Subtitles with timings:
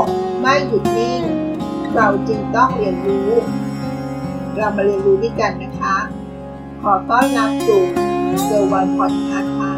[0.00, 0.02] ก
[0.40, 1.22] ไม่หยุดนิ่ง
[1.94, 3.30] เราจึงต้องเรียนรู้
[4.56, 5.96] เรามาเรียนรู้ด้วยกันนะคะ
[6.82, 7.82] ขอต้อนรับสู่
[8.44, 9.72] เซอร์วันพอดคาส์ค่ะ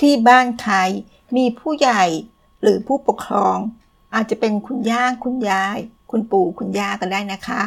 [0.00, 0.76] ที่บ้านใคร
[1.36, 2.04] มีผู้ใหญ่
[2.62, 3.56] หรือผู้ปกครอง
[4.14, 5.78] อาจจะเป็นคุณย่าคุณยาย
[6.10, 7.62] คุณปู่คุณย่าก็ได้นะคะ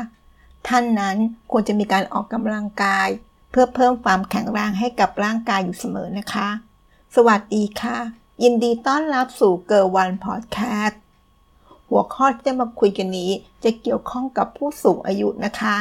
[0.68, 1.18] ท่านนั้น
[1.52, 3.08] ควรจะมีการออกกำลังกาย
[3.56, 6.48] เพื่อเพิ่มความแข็งแรงให้กับร่างกายอยู่เสมอนะคะ
[7.16, 7.98] สวัสดีค่ะ
[8.44, 11.00] ยินดีต้อนรับสู่เกิร์วันพอดแคสต์
[11.90, 13.32] หัวข้อที่จะมาคุยกันนี้
[13.64, 15.76] จะเกี่ยวข้องกับผู้สูงอายุนะคะ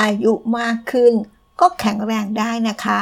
[0.00, 1.12] อายุมากขึ้น
[1.60, 3.00] ก็แข็งแรงได้นะคะ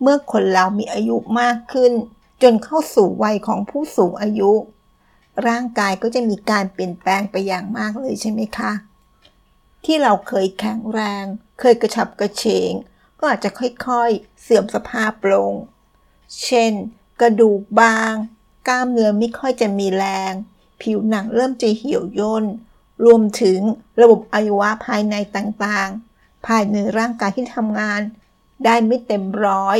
[0.00, 1.92] เมื่อคนเรามีอายุมากขึ้น
[2.42, 4.52] จนเข้าสู่วัยของผู้สูงอายุ
[5.48, 8.72] ร่างกายก็จะมีการเปลี่ยนแปลงไปอย่างมากเลยใช่ไหมคะ
[9.84, 11.24] ที่เราเคยแข็งแรง
[11.60, 12.72] เคยกระฉับกระเฉง
[13.18, 15.52] ก็อาจจะค่อยๆ เสื่อมสภาพลง
[16.44, 16.72] เช่น
[17.20, 18.14] กระดูกบาง
[18.68, 20.32] กล้ามเนื้อไม่ค่อยจะมีแรง
[20.80, 22.44] ผิวหนังเริ่มจะเหี่ยวย่น
[23.04, 23.60] รวมถึง
[24.00, 28.00] ระบบอวัยวะภายในต่างๆ ภายในร่างกายที่ทำงาน
[28.64, 29.78] ได้ไม่เต็มร้อย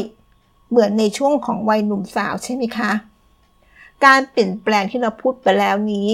[0.68, 2.92] เหมือนในช่วงของวัยหนุ่มสาวใช่ไหมคะ
[4.04, 6.08] การเปลี่ยนแปลงที่เราพูดไปแล้วนี้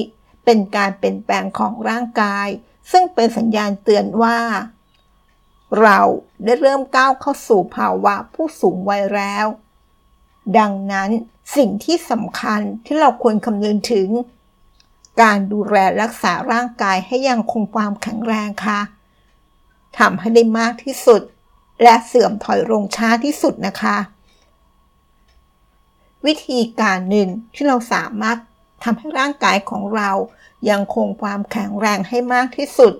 [0.44, 2.48] เป็นการเปลี่ยนแปลงของร่างกาย
[2.91, 4.39] ซึ่งเป็นสัญญาณเตือนว่า
[5.83, 6.00] เรา
[6.44, 9.47] ได้เริ่มก้าวเข้าสู่ภาวะผู้สูงวัยแล้ว
[10.58, 11.11] ดังนั้น
[11.56, 14.09] สิ่งที่สำคัญที่เราควรคำนึงถึง
[15.22, 18.81] การดูแลรักษาร่างกายให้ยังคงความแข็งแรงค่ะ
[19.98, 21.22] ทำให้ได้มากที่สุด
[21.83, 23.97] และเสื่อมถอยลงช้าที่สุดนะคะ
[26.27, 28.39] วิธีการหนึ่งที่เราสามารถ
[28.84, 30.11] ทำให้ร่างกายของเรา
[30.70, 32.95] ยังคงความแข็งแรงให้มากที่สุด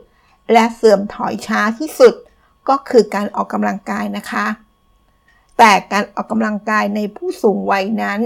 [0.53, 2.15] และเสื่อมถอยช้าที่สุด
[2.69, 4.47] ก็คือการออกกำลังกายนะคะ
[5.59, 8.21] แต่การออกกำลังกายในผู้สูงวัยนั้น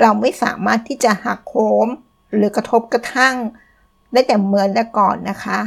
[0.00, 1.88] เราไม่สามารถที่จะหักโหม
[2.34, 3.34] หรือกระทบกระทั่ง
[4.12, 5.60] ได้แต่เหมือนแต่ก่อนนะคะ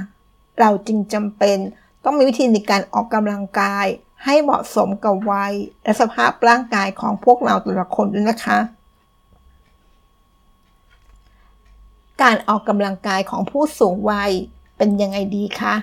[0.60, 1.58] เราจึงจำเป็น
[2.04, 3.86] ต้องมีวิธีในการออกกำลังกาย
[4.26, 5.54] ให้เหมาะสมกับวัย
[5.84, 8.60] และสภาพร่างกายของพวกเราแต่ละคนด้วยนะคะ
[12.22, 14.32] การออกกำลังกายของผู้สูงวัย
[14.78, 15.76] เป็นยังไงดีคะ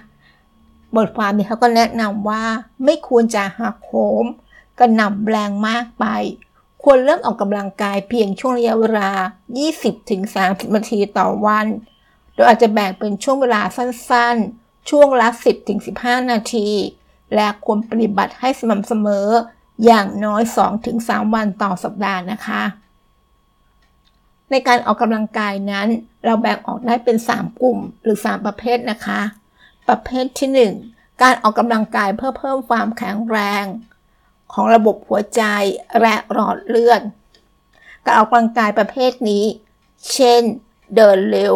[0.97, 2.45] บทความนี้เขาก็แนะนำว่า
[2.85, 4.25] ไม่ควรจะหักโหม
[4.79, 6.07] กระหน่ำแรงมากไป
[6.83, 9.11] ควรเริ่มออกกำลังกายเพียงช่วงระยะเวลา
[9.93, 11.67] 20-30 นาทีต่อวัน
[12.35, 15.29] โดยอาจจะแบ่งเป็นช่วงเวลาสั้นๆ ช่วงละ
[15.81, 16.69] 10-15 นาที
[17.35, 19.29] และควรปฏิบัติให้สม่ำเสมอ
[19.85, 20.43] อย่างน้อย
[20.89, 22.63] 2-3 วันต่อสัปดาห์นะคะ
[24.53, 25.89] ในการออกกำลังกายนั้น
[26.25, 29.21] เราแบ่งออกได้เป็น 3 กลุ่มหรือ 3 ประเภทนะคะ
[29.89, 33.65] ประเภทที่ 1 การออกกำลังกายเพื่อเพิ่มความแข็งแรง
[34.53, 35.43] ของระบบหัวใจ
[36.01, 37.03] และหลอดเลือด
[38.05, 39.45] การออกกำลังกายประเภทนี้
[40.13, 40.43] เช่น
[40.97, 41.55] เดินเร็ว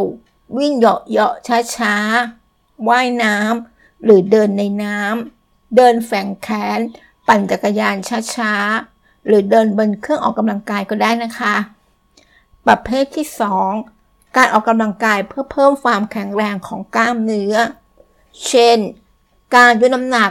[0.59, 1.35] วิ่งเหาะเหาะ
[1.77, 6.49] ช้าๆ ว่ายน้ำหรือเดินในน้ำ เดินแฝงแข
[6.79, 6.81] น
[7.29, 7.97] ปั่นจักรยาน
[8.35, 11.55] ช้าๆ หรือเดินบนเครื่องออกกำลังกายก็ได้นะคะ
[12.67, 13.27] ประเภทที่
[13.83, 17.55] 2 การออกกำลังกายเพื่อเพิ่มความแข็งแรงของกล้ามเนื้อ
[18.49, 18.79] เช่น
[19.57, 20.31] การยกน้ำหนัก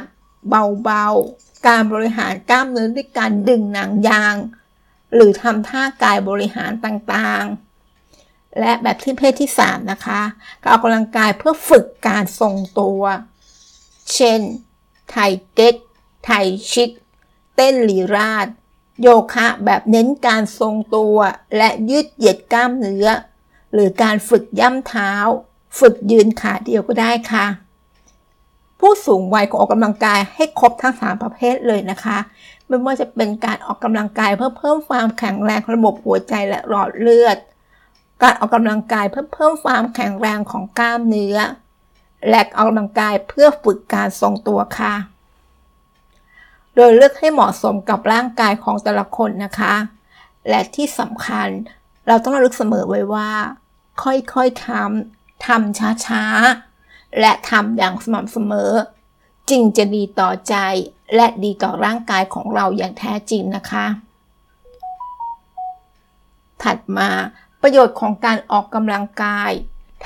[0.50, 4.36] เบาๆ การบริหารกล้ามเนื้อด้วยการดึงหนังยาง
[5.14, 10.22] หรือทำท่ากายบริหารต่างๆ และแบบที่เพศที่ 3 นะคะ
[10.62, 13.02] การออกกำลังกายเพื่อฝึกการทรงตัว
[14.14, 14.40] เช่น
[15.10, 15.16] ไท
[15.54, 15.76] เก๊ก
[16.26, 16.32] ไท
[16.72, 16.90] ชิก
[17.56, 18.48] เต้นลีราด
[19.02, 21.18] โยคะแบบเน้นการทรงตัว
[21.58, 23.08] และยืดเหยียดกล้ามเนื้อ
[23.74, 25.12] หรือการฝึกย่ำเท้า
[25.80, 27.46] ฝึกยืนขาเดียวก็ได้ค่ะ
[28.80, 32.18] ผู้สูงวัยก็ออกกำลังกายให้ครบทั้ง 3 ประเภทเลยนะคะ
[32.68, 37.38] ไม่ว่าจะเป็นการออกกำลังกายเพื่อเพิ่มความแข็งแรงของระบบหัวใจและหลอดเลือด
[38.24, 41.38] การออกกำลังกายเพื่อเพิ่มความแข็งแรงของกล้ามเนื้อ
[42.30, 44.94] และออกกำลังกายเพื่อฝึกการทรงตัวค่ะ
[46.76, 49.76] โดยเลือกให้เหมาะสมกับร่างกายของแต่ละคนนะคะ
[50.50, 51.48] และที่สำคัญ
[52.08, 53.32] เราต้องระลึกเสมอไว้ว่า
[54.04, 58.72] ค่อยๆทำทำช้าๆ และทำอย่างสม่ำเสมอ
[59.50, 60.56] จึงจะดีต่อใจ
[61.16, 63.86] และดีต่อร่างกายของเราอย่างแท้จริงนะคะ
[66.62, 67.10] ถัดมา
[67.62, 69.52] ประโยชน์ของการออกกำลังกาย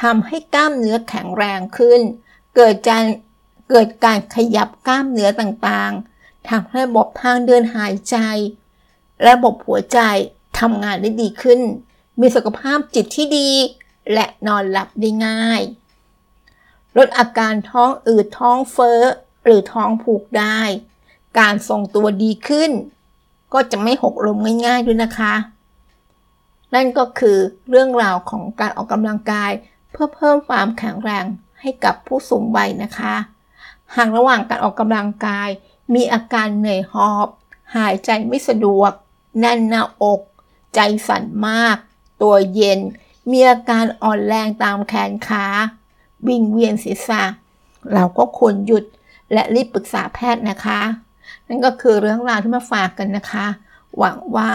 [0.01, 2.01] ทำให้กล้ามเนื้อแข็งแรงขึ้น
[2.55, 3.05] เกิดการ
[3.69, 6.18] เกิดการขยับกล้ามเนื้อต่างๆ
[6.49, 8.17] ทำให้ระบบทางเดินหายใจ
[9.27, 9.99] ระบบหัวใจ
[10.59, 11.59] ทำงานได้ดีขึ้น
[12.19, 13.49] มีสุขภาพจิตที่ดี
[14.13, 15.61] และนอนหลับได้ง่าย
[16.97, 19.01] ลดอาการท้องอืดท้องเฟ้อ
[19.43, 20.59] หรือท้องผูกได้
[21.39, 22.71] การทรงตัวดีขึ้น
[23.53, 25.33] ก็จะไม่หกล้มง่ายๆด้วยนะคะ
[26.73, 27.37] นั่นก็คือ
[27.69, 29.51] เรื่องราวของการออกกำลังกาย
[29.91, 31.25] เพื่อเพิ่มความแข็งแรง
[31.61, 33.15] ให้กับผู้สูงวัยนะคะ
[33.95, 35.49] หากระหว่างการออกกำลังกาย
[35.93, 37.27] มีอาการเหนื่อยหอบ
[37.75, 38.91] หายใจไม่สะดวก
[39.39, 40.21] แน่นหน้าอก
[40.75, 41.77] ใจสั่นมาก
[42.21, 42.79] ตัวเย็น
[43.31, 45.45] มีอาการอ่อนแรงตามแขนขา
[46.27, 47.23] วิงเวียนศีรษะ
[47.93, 48.83] เราก็ควรหยุด
[49.33, 50.81] และรีบปรึกษาแพทย์นะคะ
[51.47, 53.45] นั่นก็คือเรื่องราวที่มาฝากกันนะคะ
[53.97, 54.51] หวังว่า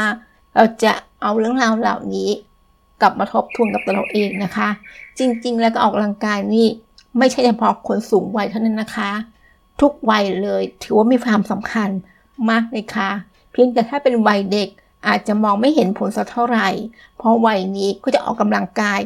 [0.54, 0.92] เราจะ
[1.22, 2.30] เอาเรื่องราวเหล่านี้
[3.00, 4.68] กลับมาทบทวนกับตัวเราเองนะคะ
[5.18, 6.66] จริงๆ แล้วก็ออกกำลังกายนี่
[7.18, 9.10] ไม่ใช่เฉพาะคนสูงวัยเท่านั้นนะคะ
[9.80, 11.90] ทุกวัยเลย ถือว่ามีความสำคัญ
[12.50, 13.10] มากเลยค่ะ
[13.50, 14.68] เพียงแต่ถ้าเป็นวัยเด็ก
[15.06, 16.68] อาจจะมองไม่เห็นผลสักเท่าไหร่
[17.16, 19.00] เพราะวัยนี้ก็จะออกกำลังกาย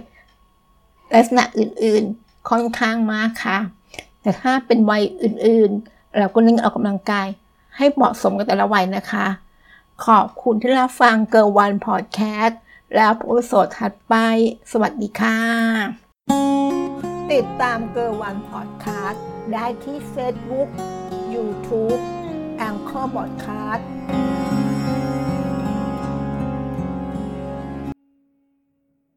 [1.14, 3.58] ลักษณะอื่นๆ ค่อนข้างมากค่ะ
[4.22, 7.28] แต่ถ้าเป็นวัยอื่นๆ เราก็เน้นออกกำลังกาย
[7.76, 9.26] ให้เหมาะสมกับแต่ละวัยนะคะ
[10.06, 12.60] ขอบคุณที่รับฟังเกิร์วันพอดแคสต์
[12.94, 14.14] แล้วพบกันสดถัดไป
[14.72, 16.67] สวัสดีค่ะ
[17.32, 20.68] ติดตามเกอร์วันพอดแคสต์ได้ที่เฟซบุ๊ก
[21.34, 21.96] ยูทูบ
[22.58, 23.88] แองเกอร์บอดคาสต์